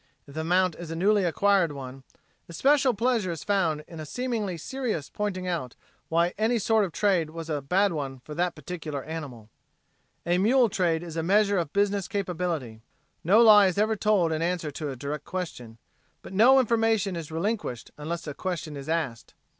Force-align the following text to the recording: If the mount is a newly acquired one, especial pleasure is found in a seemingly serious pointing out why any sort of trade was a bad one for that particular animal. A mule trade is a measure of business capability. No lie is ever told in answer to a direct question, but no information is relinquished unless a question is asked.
If 0.25 0.33
the 0.33 0.43
mount 0.43 0.73
is 0.77 0.89
a 0.89 0.95
newly 0.95 1.25
acquired 1.25 1.73
one, 1.73 2.01
especial 2.49 2.95
pleasure 2.95 3.29
is 3.29 3.43
found 3.43 3.83
in 3.87 3.99
a 3.99 4.05
seemingly 4.07 4.57
serious 4.57 5.11
pointing 5.11 5.47
out 5.47 5.75
why 6.09 6.33
any 6.39 6.57
sort 6.57 6.85
of 6.85 6.91
trade 6.91 7.29
was 7.29 7.51
a 7.51 7.61
bad 7.61 7.93
one 7.93 8.19
for 8.21 8.33
that 8.33 8.55
particular 8.55 9.03
animal. 9.03 9.51
A 10.25 10.39
mule 10.39 10.69
trade 10.69 11.03
is 11.03 11.17
a 11.17 11.21
measure 11.21 11.59
of 11.59 11.71
business 11.71 12.07
capability. 12.07 12.81
No 13.23 13.41
lie 13.41 13.67
is 13.67 13.77
ever 13.77 13.95
told 13.95 14.31
in 14.31 14.41
answer 14.41 14.71
to 14.71 14.89
a 14.89 14.95
direct 14.95 15.23
question, 15.25 15.77
but 16.23 16.33
no 16.33 16.59
information 16.59 17.15
is 17.15 17.29
relinquished 17.31 17.91
unless 17.95 18.25
a 18.25 18.33
question 18.33 18.75
is 18.75 18.89
asked. 18.89 19.35